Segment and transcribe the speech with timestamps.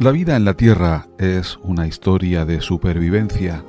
[0.00, 3.62] La vida en la Tierra es una historia de supervivencia.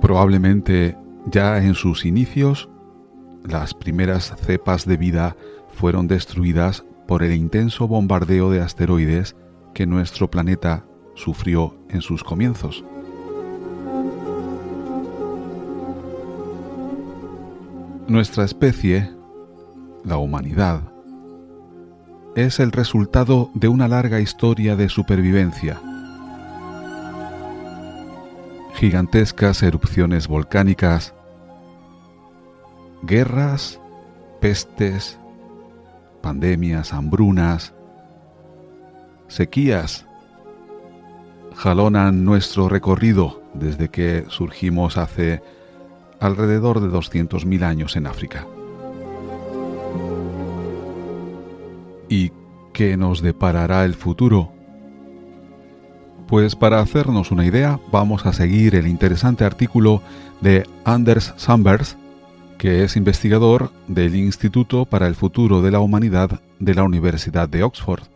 [0.00, 0.96] Probablemente
[1.26, 2.70] ya en sus inicios,
[3.44, 5.36] las primeras cepas de vida
[5.68, 9.36] fueron destruidas por el intenso bombardeo de asteroides
[9.74, 12.82] que nuestro planeta sufrió en sus comienzos.
[18.08, 19.10] Nuestra especie,
[20.04, 20.95] la humanidad,
[22.36, 25.80] es el resultado de una larga historia de supervivencia.
[28.74, 31.14] Gigantescas erupciones volcánicas,
[33.02, 33.80] guerras,
[34.38, 35.18] pestes,
[36.20, 37.72] pandemias, hambrunas,
[39.28, 40.04] sequías,
[41.54, 45.42] jalonan nuestro recorrido desde que surgimos hace
[46.20, 48.46] alrededor de 200.000 años en África.
[52.08, 52.32] ¿Y
[52.72, 54.52] qué nos deparará el futuro?
[56.28, 60.02] Pues para hacernos una idea, vamos a seguir el interesante artículo
[60.40, 61.86] de Anders Sandberg,
[62.58, 67.62] que es investigador del Instituto para el Futuro de la Humanidad de la Universidad de
[67.62, 68.15] Oxford.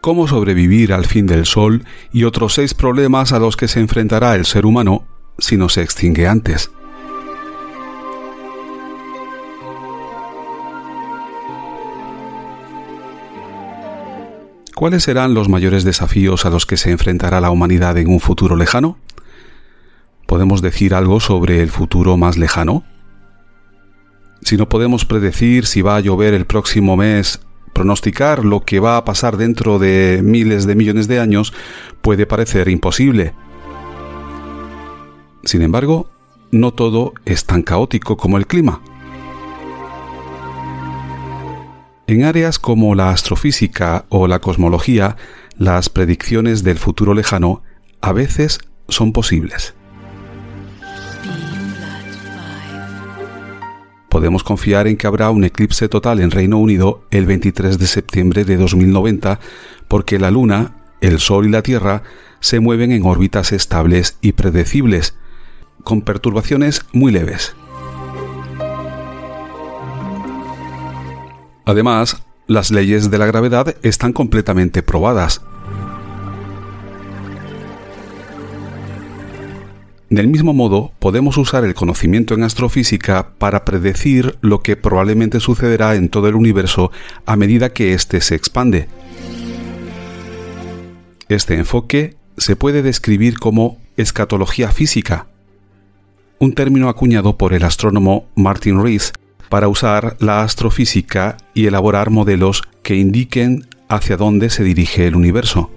[0.00, 4.34] Cómo sobrevivir al fin del Sol y otros seis problemas a los que se enfrentará
[4.34, 5.06] el ser humano
[5.38, 6.70] si no se extingue antes.
[14.74, 18.56] ¿Cuáles serán los mayores desafíos a los que se enfrentará la humanidad en un futuro
[18.56, 18.96] lejano?
[20.26, 22.84] ¿Podemos decir algo sobre el futuro más lejano?
[24.40, 27.40] Si no podemos predecir si va a llover el próximo mes
[27.80, 31.54] pronosticar lo que va a pasar dentro de miles de millones de años
[32.02, 33.32] puede parecer imposible.
[35.44, 36.10] Sin embargo,
[36.50, 38.82] no todo es tan caótico como el clima.
[42.06, 45.16] En áreas como la astrofísica o la cosmología,
[45.56, 47.62] las predicciones del futuro lejano
[48.02, 48.58] a veces
[48.88, 49.74] son posibles.
[54.10, 58.44] Podemos confiar en que habrá un eclipse total en Reino Unido el 23 de septiembre
[58.44, 59.40] de 2090
[59.88, 62.02] porque la Luna, el Sol y la Tierra
[62.40, 65.16] se mueven en órbitas estables y predecibles,
[65.84, 67.54] con perturbaciones muy leves.
[71.64, 75.42] Además, las leyes de la gravedad están completamente probadas.
[80.10, 85.94] Del mismo modo, podemos usar el conocimiento en astrofísica para predecir lo que probablemente sucederá
[85.94, 86.90] en todo el universo
[87.26, 88.88] a medida que éste se expande.
[91.28, 95.28] Este enfoque se puede describir como escatología física,
[96.40, 99.12] un término acuñado por el astrónomo Martin Rees
[99.48, 105.70] para usar la astrofísica y elaborar modelos que indiquen hacia dónde se dirige el universo.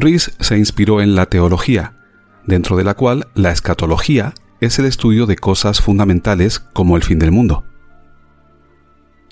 [0.00, 1.94] Rees se inspiró en la teología,
[2.46, 7.18] dentro de la cual la escatología es el estudio de cosas fundamentales como el fin
[7.18, 7.64] del mundo.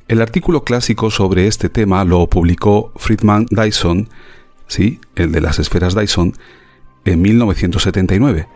[0.09, 4.09] El artículo clásico sobre este tema lo publicó Friedman Dyson,
[4.69, 6.35] sí, el de las esferas Dyson,
[7.05, 8.47] en 1979.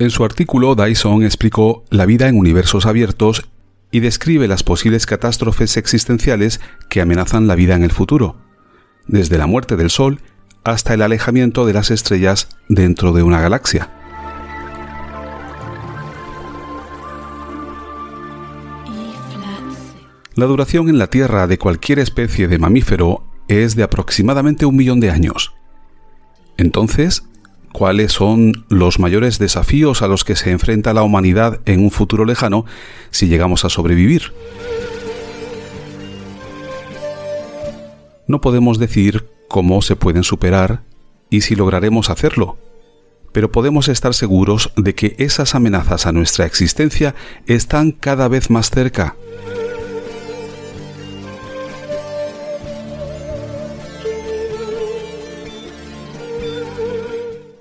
[0.00, 3.48] En su artículo, Dyson explicó la vida en universos abiertos
[3.90, 8.36] y describe las posibles catástrofes existenciales que amenazan la vida en el futuro,
[9.06, 10.20] desde la muerte del Sol
[10.64, 13.90] hasta el alejamiento de las estrellas dentro de una galaxia.
[20.34, 25.00] La duración en la Tierra de cualquier especie de mamífero es de aproximadamente un millón
[25.00, 25.54] de años.
[26.56, 27.24] Entonces,
[27.72, 32.24] cuáles son los mayores desafíos a los que se enfrenta la humanidad en un futuro
[32.24, 32.64] lejano
[33.10, 34.32] si llegamos a sobrevivir.
[38.26, 40.82] No podemos decir cómo se pueden superar
[41.30, 42.58] y si lograremos hacerlo,
[43.32, 47.14] pero podemos estar seguros de que esas amenazas a nuestra existencia
[47.46, 49.16] están cada vez más cerca.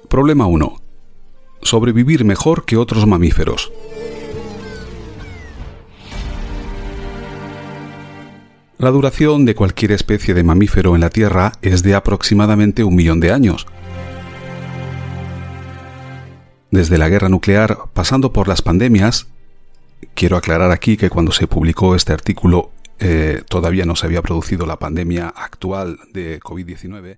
[0.10, 0.82] Problema 1.
[1.62, 3.74] Sobrevivir mejor que otros mamíferos.
[8.78, 13.20] La duración de cualquier especie de mamífero en la Tierra es de aproximadamente un millón
[13.20, 13.68] de años.
[16.72, 19.28] Desde la guerra nuclear, pasando por las pandemias,
[20.14, 24.66] quiero aclarar aquí que cuando se publicó este artículo eh, todavía no se había producido
[24.66, 27.18] la pandemia actual de COVID-19,